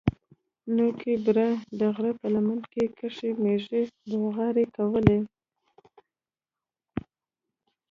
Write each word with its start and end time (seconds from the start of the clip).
نوکي 0.75 1.15
بره 1.25 1.47
د 1.79 1.81
غره 1.95 2.11
په 2.19 2.27
لمن 2.33 2.59
کښې 2.97 3.29
مېږې 3.41 3.81
بوغارې 4.09 4.65
کولې. 4.75 5.19